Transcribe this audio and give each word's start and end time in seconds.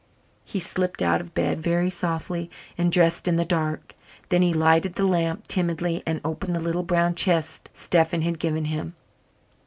He 0.45 0.59
slipped 0.59 1.03
out 1.03 1.21
of 1.21 1.35
bed 1.35 1.61
very 1.61 1.91
softly 1.91 2.49
and 2.75 2.91
dressed 2.91 3.27
in 3.27 3.35
the 3.35 3.45
dark. 3.45 3.93
Then 4.29 4.41
he 4.41 4.51
lighted 4.51 4.93
the 4.93 5.05
lamp 5.05 5.45
timidly 5.45 6.01
and 6.07 6.19
opened 6.25 6.55
the 6.55 6.59
little 6.59 6.81
brown 6.81 7.13
chest 7.13 7.69
Stephen 7.75 8.23
had 8.23 8.39
given 8.39 8.65
him. 8.65 8.95